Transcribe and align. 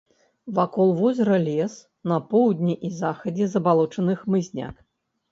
Вакол 0.59 0.93
возера 0.99 1.35
лес, 1.47 1.73
на 2.11 2.17
поўдні 2.31 2.75
і 2.89 2.91
захадзе 3.01 3.45
забалочаны 3.51 4.17
хмызняк. 4.23 4.75